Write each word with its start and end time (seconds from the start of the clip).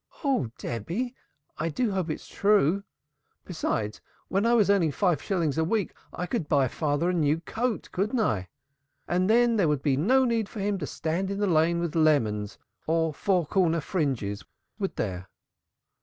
"Oh 0.23 0.49
Debby! 0.57 1.13
I 1.59 1.69
do 1.69 1.91
hope 1.91 2.07
that's 2.07 2.27
true. 2.27 2.83
Besides 3.45 4.01
when 4.29 4.47
I 4.47 4.55
was 4.55 4.67
earning 4.67 4.91
five 4.91 5.21
shillings 5.21 5.59
a 5.59 5.63
week, 5.63 5.93
I 6.11 6.25
could 6.25 6.49
buy 6.49 6.67
father 6.69 7.11
a 7.11 7.13
new 7.13 7.39
coat, 7.41 7.87
couldn't 7.91 8.19
I? 8.19 8.47
And 9.07 9.29
then 9.29 9.57
there 9.57 9.67
would 9.67 9.83
be 9.83 9.95
no 9.97 10.25
need 10.25 10.49
for 10.49 10.59
him 10.59 10.79
to 10.79 10.87
stand 10.87 11.29
in 11.29 11.37
the 11.37 11.45
Lane 11.45 11.79
with 11.79 11.93
lemons 11.93 12.57
or 12.87 13.13
'four 13.13 13.45
corner 13.45 13.79
fringes,' 13.79 14.43
would 14.79 14.95
there?" 14.95 15.29